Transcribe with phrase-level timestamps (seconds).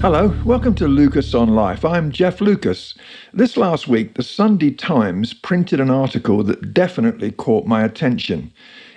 [0.00, 1.84] Hello, welcome to Lucas on Life.
[1.84, 2.94] I'm Jeff Lucas.
[3.34, 8.52] This last week, the Sunday Times printed an article that definitely caught my attention.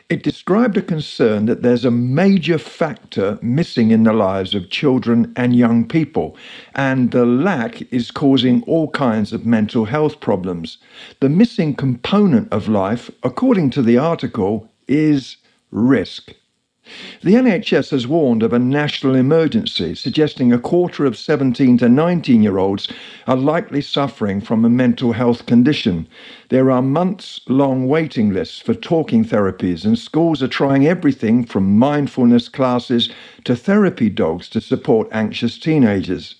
[0.09, 5.33] It described a concern that there's a major factor missing in the lives of children
[5.35, 6.37] and young people,
[6.75, 10.78] and the lack is causing all kinds of mental health problems.
[11.20, 15.38] The missing component of life, according to the article, is
[15.72, 16.36] risk.
[17.23, 22.44] The NHS has warned of a national emergency, suggesting a quarter of 17 to 19
[22.44, 22.88] year olds
[23.27, 26.08] are likely suffering from a mental health condition.
[26.52, 31.80] There are months long waiting lists for talking therapies, and schools are trying everything from
[31.80, 33.09] mindfulness classes
[33.46, 36.36] to therapy dogs to support anxious teenagers.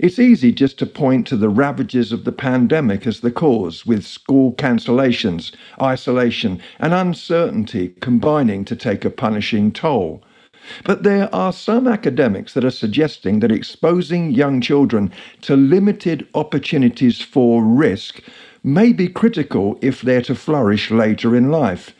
[0.00, 4.04] It's easy just to point to the ravages of the pandemic as the cause, with
[4.04, 10.24] school cancellations, isolation, and uncertainty combining to take a punishing toll.
[10.84, 17.20] But there are some academics that are suggesting that exposing young children to limited opportunities
[17.20, 18.22] for risk
[18.62, 21.94] may be critical if they're to flourish later in life.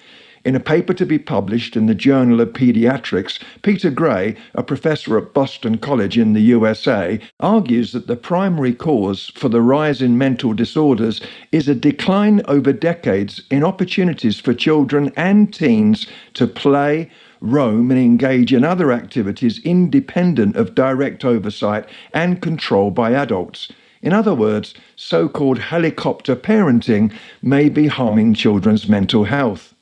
[0.45, 5.17] In a paper to be published in the Journal of Pediatrics, Peter Gray, a professor
[5.17, 10.19] at Boston College in the USA, argues that the primary cause for the rise in
[10.19, 11.21] mental disorders
[11.53, 17.09] is a decline over decades in opportunities for children and teens to play,
[17.41, 23.69] roam, and engage in other activities independent of direct oversight and control by adults.
[24.03, 29.75] In other words, so called helicopter parenting may be harming children's mental health.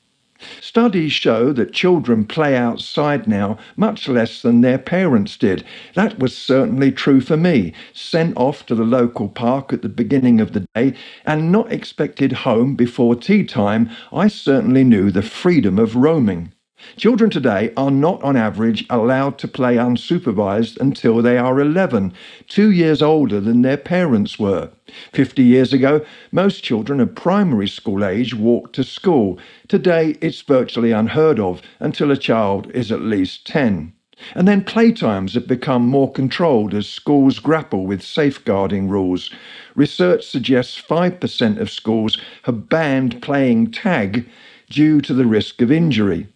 [0.61, 5.65] Studies show that children play outside now much less than their parents did.
[5.95, 7.75] That was certainly true for me.
[7.93, 10.95] Sent off to the local park at the beginning of the day
[11.27, 16.53] and not expected home before tea time, I certainly knew the freedom of roaming.
[16.97, 22.13] Children today are not on average allowed to play unsupervised until they are 11,
[22.49, 24.71] two years older than their parents were.
[25.13, 29.39] 50 years ago, most children of primary school age walked to school.
[29.69, 33.93] Today, it's virtually unheard of until a child is at least 10.
[34.35, 39.31] And then playtimes have become more controlled as schools grapple with safeguarding rules.
[39.75, 44.29] Research suggests 5% of schools have banned playing tag
[44.69, 46.29] due to the risk of injury.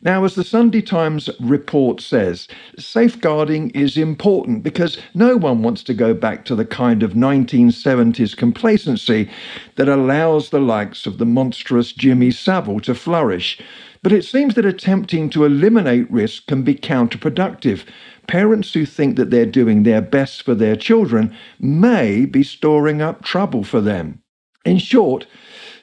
[0.00, 2.46] Now, as the Sunday Times report says,
[2.78, 8.36] safeguarding is important because no one wants to go back to the kind of 1970s
[8.36, 9.28] complacency
[9.74, 13.60] that allows the likes of the monstrous Jimmy Savile to flourish.
[14.04, 17.84] But it seems that attempting to eliminate risk can be counterproductive.
[18.28, 23.24] Parents who think that they're doing their best for their children may be storing up
[23.24, 24.22] trouble for them.
[24.64, 25.26] In short,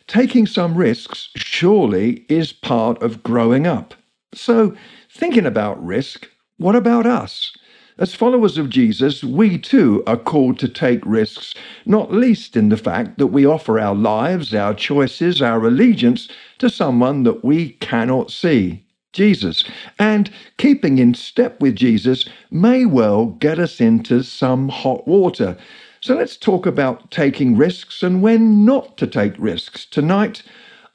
[0.07, 3.93] taking some risks surely is part of growing up.
[4.35, 4.75] So,
[5.09, 7.55] thinking about risk, what about us?
[7.97, 11.53] As followers of Jesus, we too are called to take risks,
[11.85, 16.69] not least in the fact that we offer our lives, our choices, our allegiance to
[16.69, 18.85] someone that we cannot see.
[19.13, 19.63] Jesus.
[19.97, 25.55] And keeping in step with Jesus may well get us into some hot water.
[26.01, 30.43] So let's talk about taking risks and when not to take risks tonight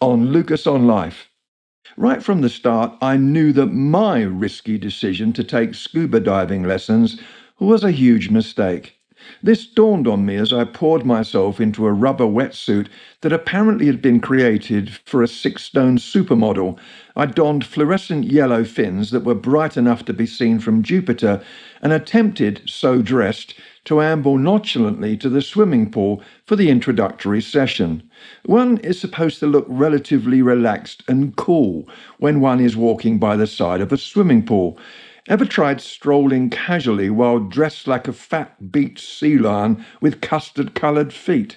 [0.02, 1.29] on Lucas on Life.
[1.96, 7.20] Right from the start, I knew that my risky decision to take scuba diving lessons
[7.58, 8.96] was a huge mistake.
[9.42, 12.88] This dawned on me as I poured myself into a rubber wetsuit
[13.20, 16.78] that apparently had been created for a six stone supermodel.
[17.16, 21.42] I donned fluorescent yellow fins that were bright enough to be seen from Jupiter
[21.82, 28.02] and attempted, so dressed, to amble nonchalantly to the swimming pool for the introductory session.
[28.44, 33.46] One is supposed to look relatively relaxed and cool when one is walking by the
[33.46, 34.78] side of a swimming pool.
[35.28, 41.12] Ever tried strolling casually while dressed like a fat beach sea lion with custard coloured
[41.12, 41.56] feet?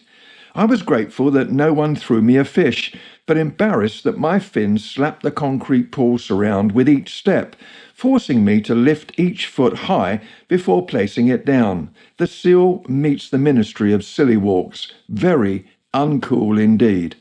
[0.55, 4.85] I was grateful that no one threw me a fish, but embarrassed that my fins
[4.85, 7.55] slapped the concrete pool surround with each step,
[7.95, 11.89] forcing me to lift each foot high before placing it down.
[12.17, 14.93] The seal meets the ministry of silly walks.
[15.09, 17.15] Very uncool indeed.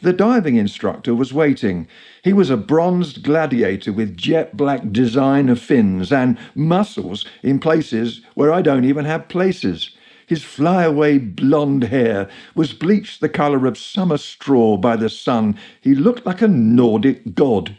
[0.00, 1.88] The diving instructor was waiting.
[2.22, 8.20] He was a bronzed gladiator with jet black design of fins and muscles in places
[8.34, 9.96] where I don't even have places.
[10.26, 15.56] His flyaway blonde hair was bleached the colour of summer straw by the sun.
[15.80, 17.76] He looked like a Nordic god.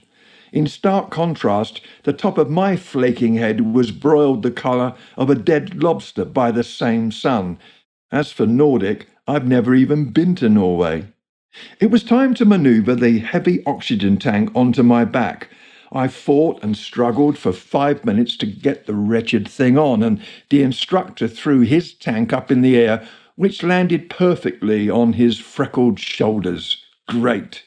[0.51, 5.35] In stark contrast, the top of my flaking head was broiled the colour of a
[5.35, 7.57] dead lobster by the same sun.
[8.11, 11.05] As for Nordic, I've never even been to Norway.
[11.79, 15.49] It was time to maneuver the heavy oxygen tank onto my back.
[15.95, 20.19] I fought and struggled for five minutes to get the wretched thing on, and
[20.49, 25.99] the instructor threw his tank up in the air, which landed perfectly on his freckled
[25.99, 26.83] shoulders.
[27.07, 27.63] Great.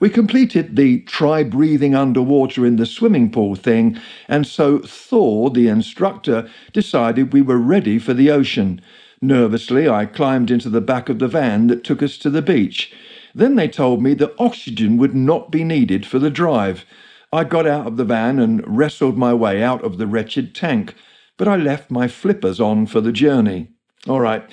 [0.00, 5.68] We completed the try breathing underwater in the swimming pool thing, and so Thor, the
[5.68, 8.80] instructor, decided we were ready for the ocean.
[9.20, 12.92] Nervously, I climbed into the back of the van that took us to the beach.
[13.34, 16.84] Then they told me that oxygen would not be needed for the drive.
[17.34, 20.94] I got out of the van and wrestled my way out of the wretched tank,
[21.38, 23.68] but I left my flippers on for the journey.
[24.06, 24.44] All right,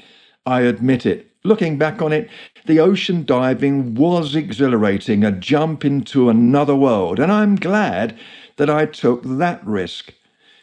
[0.46, 1.30] I admit it.
[1.44, 2.30] Looking back on it,
[2.66, 8.18] the ocean diving was exhilarating, a jump into another world, and I'm glad
[8.56, 10.14] that I took that risk.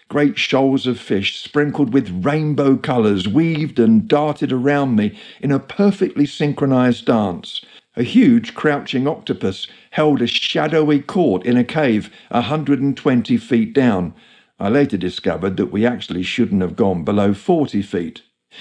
[0.08, 5.58] Great shoals of fish, sprinkled with rainbow colours, weaved and darted around me in a
[5.58, 7.60] perfectly synchronized dance.
[7.98, 14.12] A huge crouching octopus held a shadowy court in a cave a 120 feet down.
[14.60, 18.20] I later discovered that we actually shouldn't have gone below 40 feet.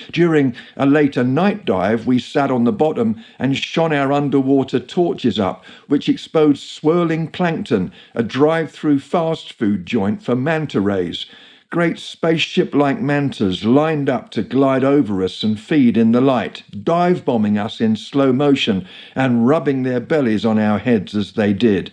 [0.10, 5.38] During a later night dive, we sat on the bottom and shone our underwater torches
[5.38, 11.26] up, which exposed swirling plankton, a drive through fast food joint for manta rays
[11.70, 16.64] great spaceship like mantas lined up to glide over us and feed in the light,
[16.84, 21.54] dive bombing us in slow motion and rubbing their bellies on our heads as they
[21.54, 21.92] did.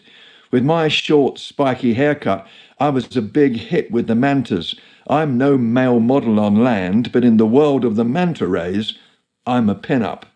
[0.51, 2.47] With my short, spiky haircut,
[2.79, 4.75] I was a big hit with the mantas.
[5.09, 8.99] I'm no male model on land, but in the world of the manta rays,
[9.47, 10.27] I'm a pin-up.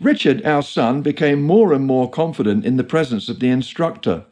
[0.00, 4.24] Richard, our son, became more and more confident in the presence of the instructor.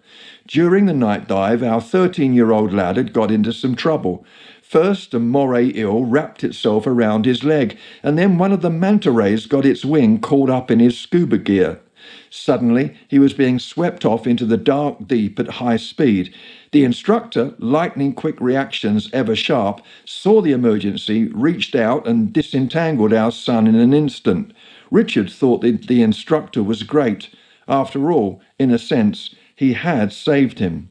[0.53, 4.23] During the night dive, our 13 year old lad had got into some trouble.
[4.61, 9.11] First, a moray eel wrapped itself around his leg, and then one of the manta
[9.11, 11.81] rays got its wing caught up in his scuba gear.
[12.29, 16.35] Suddenly, he was being swept off into the dark deep at high speed.
[16.73, 23.33] The instructor, lightning quick reactions ever sharp, saw the emergency, reached out, and disentangled our
[23.33, 24.53] son in an instant.
[24.91, 27.31] Richard thought that the instructor was great.
[27.67, 30.91] After all, in a sense, he had saved him.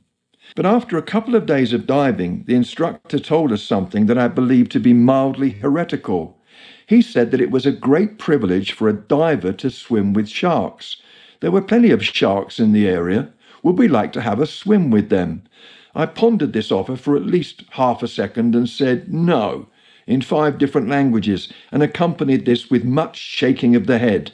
[0.55, 4.27] But after a couple of days of diving, the instructor told us something that I
[4.27, 6.37] believe to be mildly heretical.
[6.85, 10.97] He said that it was a great privilege for a diver to swim with sharks.
[11.39, 13.29] There were plenty of sharks in the area.
[13.63, 15.43] Would we like to have a swim with them?
[15.95, 19.67] I pondered this offer for at least half a second and said no
[20.07, 24.31] in five different languages and accompanied this with much shaking of the head.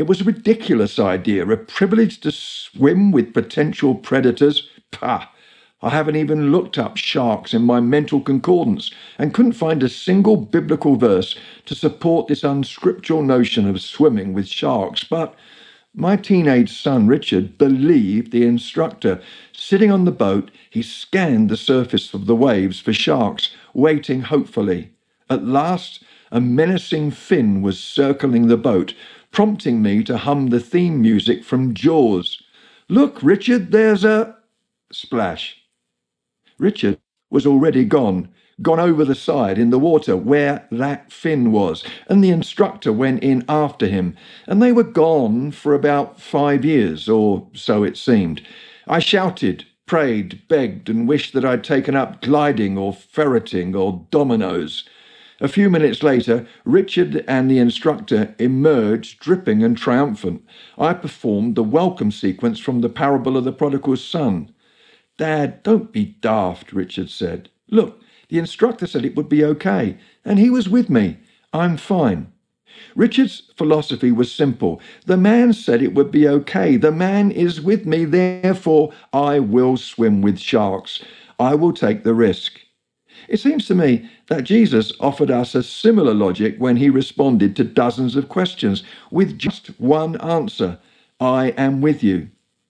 [0.00, 4.66] It was a ridiculous idea, a privilege to swim with potential predators.
[4.92, 5.28] Pah!
[5.82, 10.38] I haven't even looked up sharks in my mental concordance and couldn't find a single
[10.38, 11.36] biblical verse
[11.66, 15.04] to support this unscriptural notion of swimming with sharks.
[15.04, 15.34] But
[15.92, 19.20] my teenage son Richard believed the instructor.
[19.52, 24.92] Sitting on the boat, he scanned the surface of the waves for sharks, waiting hopefully.
[25.28, 26.02] At last,
[26.32, 28.94] a menacing fin was circling the boat,
[29.32, 32.42] prompting me to hum the theme music from Jaws.
[32.88, 34.36] Look, Richard, there's a.
[34.92, 35.56] Splash.
[36.58, 36.98] Richard
[37.30, 38.28] was already gone,
[38.62, 43.22] gone over the side in the water where that fin was, and the instructor went
[43.22, 44.16] in after him,
[44.46, 48.42] and they were gone for about five years, or so it seemed.
[48.88, 54.84] I shouted, prayed, begged, and wished that I'd taken up gliding or ferreting or dominoes.
[55.42, 60.44] A few minutes later, Richard and the instructor emerged dripping and triumphant.
[60.76, 64.52] I performed the welcome sequence from the parable of the prodigal son.
[65.16, 67.48] Dad, don't be daft, Richard said.
[67.70, 71.16] Look, the instructor said it would be okay, and he was with me.
[71.54, 72.32] I'm fine.
[72.94, 74.80] Richard's philosophy was simple.
[75.06, 76.76] The man said it would be okay.
[76.76, 81.02] The man is with me, therefore I will swim with sharks.
[81.38, 82.60] I will take the risk.
[83.28, 87.64] It seems to me that Jesus offered us a similar logic when he responded to
[87.64, 90.78] dozens of questions with just one answer
[91.20, 92.28] I am with you.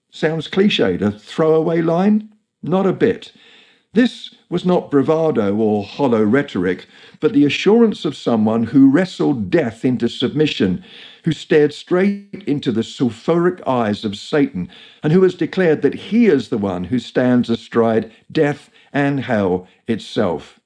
[0.09, 2.29] Sounds cliched, a throwaway line?
[2.61, 3.31] Not a bit.
[3.93, 6.87] This was not bravado or hollow rhetoric,
[7.19, 10.81] but the assurance of someone who wrestled death into submission,
[11.25, 14.69] who stared straight into the sulphuric eyes of Satan,
[15.03, 19.67] and who has declared that he is the one who stands astride death and hell
[19.89, 20.61] itself.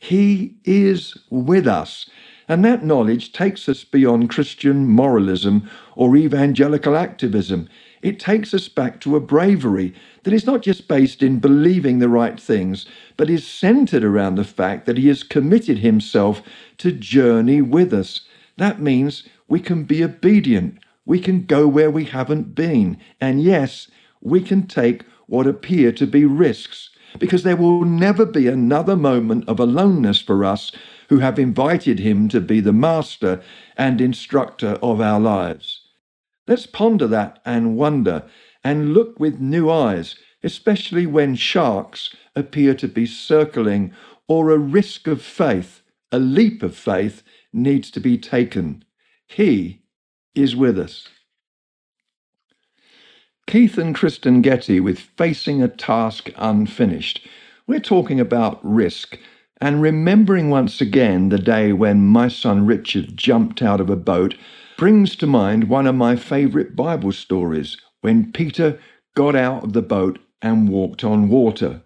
[0.00, 2.10] He is with us.
[2.48, 7.68] And that knowledge takes us beyond Christian moralism or evangelical activism.
[8.04, 9.94] It takes us back to a bravery
[10.24, 12.84] that is not just based in believing the right things,
[13.16, 16.42] but is centered around the fact that He has committed Himself
[16.76, 18.20] to journey with us.
[18.58, 23.88] That means we can be obedient, we can go where we haven't been, and yes,
[24.20, 29.48] we can take what appear to be risks, because there will never be another moment
[29.48, 30.70] of aloneness for us
[31.08, 33.42] who have invited Him to be the master
[33.78, 35.83] and instructor of our lives.
[36.46, 38.24] Let's ponder that and wonder
[38.62, 43.92] and look with new eyes, especially when sharks appear to be circling
[44.28, 45.82] or a risk of faith,
[46.12, 47.22] a leap of faith,
[47.52, 48.84] needs to be taken.
[49.26, 49.82] He
[50.34, 51.08] is with us.
[53.46, 57.26] Keith and Kristyn Getty with Facing a Task Unfinished.
[57.66, 59.18] We're talking about risk
[59.60, 64.34] and remembering once again the day when my son Richard jumped out of a boat
[64.76, 68.78] brings to mind one of my favourite Bible stories when Peter
[69.14, 71.82] got out of the boat and walked on water.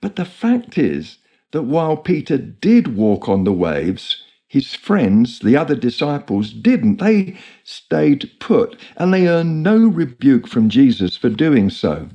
[0.00, 1.18] But the fact is
[1.52, 7.00] that while Peter did walk on the waves, his friends, the other disciples, didn't.
[7.00, 12.08] They stayed put, and they earned no rebuke from Jesus for doing so.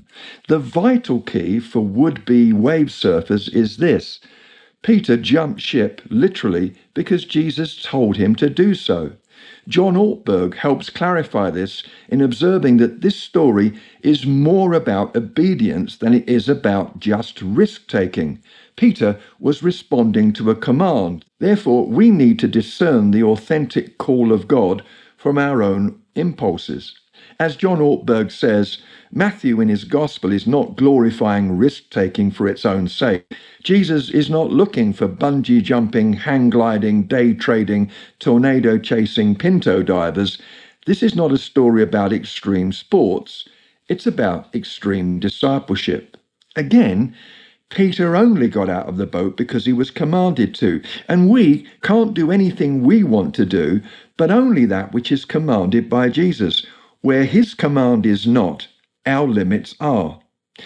[0.48, 4.20] The vital key for would be wave surfers is this
[4.84, 9.14] Peter jumped ship, literally, because Jesus told him to do so.
[9.68, 16.14] John Ortberg helps clarify this in observing that this story is more about obedience than
[16.14, 18.40] it is about just risk taking.
[18.76, 21.26] Peter was responding to a command.
[21.40, 24.84] Therefore, we need to discern the authentic call of God
[25.24, 27.00] from our own impulses.
[27.40, 32.66] As John Ortberg says, Matthew in his gospel is not glorifying risk taking for its
[32.66, 33.34] own sake.
[33.64, 37.90] Jesus is not looking for bungee jumping, hang gliding, day trading,
[38.20, 40.40] tornado chasing pinto divers.
[40.88, 43.48] This is not a story about extreme sports,
[43.88, 46.18] it's about extreme discipleship.
[46.58, 47.16] Again,
[47.74, 52.14] Peter only got out of the boat because he was commanded to, and we can't
[52.14, 53.82] do anything we want to do,
[54.16, 56.66] but only that which is commanded by Jesus.
[57.02, 58.68] Where his command is not,
[59.08, 60.20] our limits are.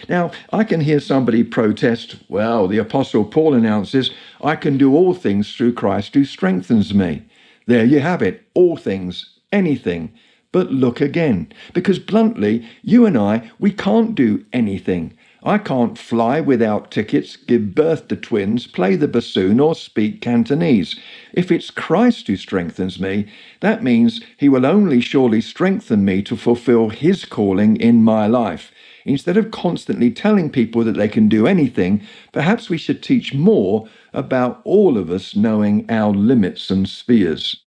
[0.09, 4.11] Now, I can hear somebody protest, well, the Apostle Paul announces,
[4.41, 7.23] I can do all things through Christ who strengthens me.
[7.67, 10.11] There you have it, all things, anything.
[10.51, 15.16] But look again, because bluntly, you and I, we can't do anything.
[15.44, 21.00] I can't fly without tickets, give birth to twins, play the bassoon, or speak Cantonese.
[21.34, 23.27] If it's Christ who strengthens me,
[23.60, 28.72] that means he will only surely strengthen me to fulfill his calling in my life.
[29.06, 32.01] Instead of constantly telling people that they can do anything,
[32.34, 37.63] perhaps we should teach more about all of us knowing our limits and spheres.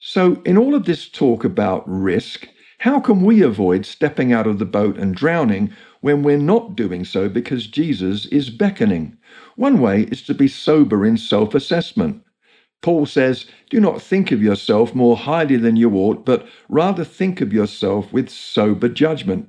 [0.00, 4.58] So, in all of this talk about risk, how can we avoid stepping out of
[4.58, 9.16] the boat and drowning when we're not doing so because Jesus is beckoning?
[9.56, 12.22] One way is to be sober in self assessment.
[12.82, 17.40] Paul says, Do not think of yourself more highly than you ought, but rather think
[17.40, 19.48] of yourself with sober judgment.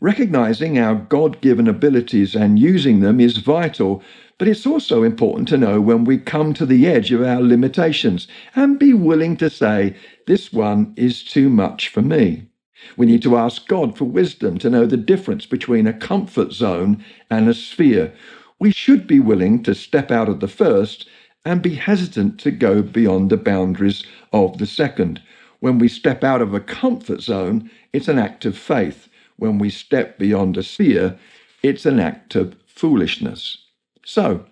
[0.00, 4.02] Recognizing our God given abilities and using them is vital,
[4.38, 8.28] but it's also important to know when we come to the edge of our limitations
[8.54, 9.94] and be willing to say,
[10.26, 12.49] This one is too much for me.
[12.96, 17.04] We need to ask God for wisdom to know the difference between a comfort zone
[17.30, 18.12] and a sphere.
[18.58, 21.08] We should be willing to step out of the first
[21.44, 25.22] and be hesitant to go beyond the boundaries of the second.
[25.60, 29.08] When we step out of a comfort zone, it's an act of faith.
[29.36, 31.18] When we step beyond a sphere,
[31.62, 33.58] it's an act of foolishness.
[34.04, 34.44] So,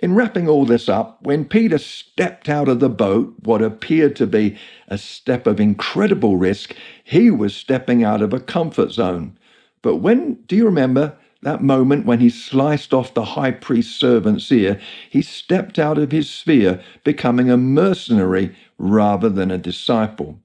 [0.00, 4.26] in wrapping all this up, when Peter stepped out of the boat, what appeared to
[4.26, 4.56] be
[4.88, 6.74] a step of incredible risk,
[7.04, 9.38] he was stepping out of a comfort zone.
[9.82, 14.50] But when, do you remember that moment when he sliced off the high priest's servant's
[14.52, 14.80] ear?
[15.08, 20.40] He stepped out of his sphere, becoming a mercenary rather than a disciple.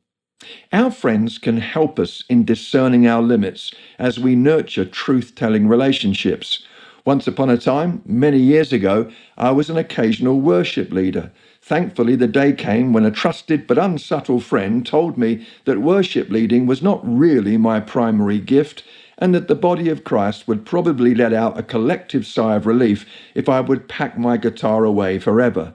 [0.74, 6.63] Our friends can help us in discerning our limits as we nurture truth telling relationships.
[7.03, 11.31] Once upon a time, many years ago, I was an occasional worship leader.
[11.60, 16.67] Thankfully, the day came when a trusted but unsubtle friend told me that worship leading
[16.67, 18.84] was not really my primary gift
[19.17, 23.05] and that the body of Christ would probably let out a collective sigh of relief
[23.34, 25.74] if I would pack my guitar away forever.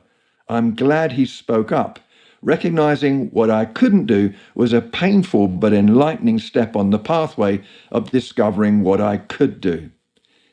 [0.49, 1.99] I'm glad he spoke up.
[2.41, 8.13] Recognizing what I couldn't do was a painful but enlightening step on the pathway of
[8.13, 9.91] discovering what I could do.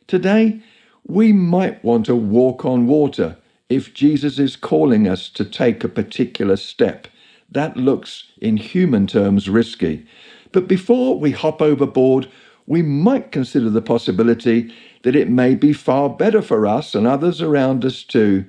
[0.08, 0.62] Today,
[1.06, 3.38] we might want to walk on water
[3.70, 7.08] if Jesus is calling us to take a particular step.
[7.50, 10.06] That looks, in human terms, risky.
[10.52, 12.30] But before we hop overboard,
[12.66, 17.42] we might consider the possibility that it may be far better for us and others
[17.42, 18.46] around us too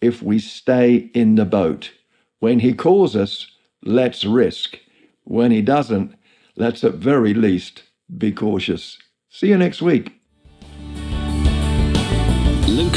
[0.00, 1.92] if we stay in the boat.
[2.40, 3.46] When He calls us,
[3.82, 4.78] let's risk.
[5.24, 6.14] When He doesn't,
[6.56, 7.82] let's at very least
[8.16, 8.98] be cautious.
[9.28, 10.17] See you next week.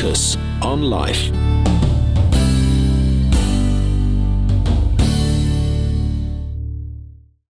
[0.01, 1.40] Lucas on Life.